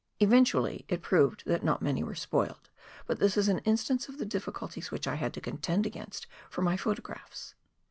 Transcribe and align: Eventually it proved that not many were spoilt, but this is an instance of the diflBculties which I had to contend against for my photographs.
Eventually 0.19 0.83
it 0.87 1.03
proved 1.03 1.43
that 1.45 1.63
not 1.63 1.83
many 1.83 2.01
were 2.03 2.15
spoilt, 2.15 2.69
but 3.05 3.19
this 3.19 3.37
is 3.37 3.47
an 3.49 3.59
instance 3.59 4.09
of 4.09 4.17
the 4.17 4.25
diflBculties 4.25 4.89
which 4.89 5.07
I 5.07 5.13
had 5.13 5.31
to 5.35 5.41
contend 5.41 5.85
against 5.85 6.25
for 6.49 6.63
my 6.63 6.75
photographs. 6.75 7.53